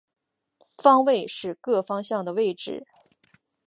[0.75, 2.87] 方位是各方向的位置。